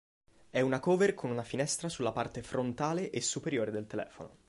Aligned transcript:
È 0.49 0.59
una 0.59 0.79
cover 0.79 1.13
con 1.13 1.29
una 1.29 1.43
finestra 1.43 1.87
sulla 1.87 2.11
parte 2.11 2.41
frontale 2.41 3.11
e 3.11 3.21
superiore 3.21 3.69
del 3.69 3.85
telefono. 3.85 4.37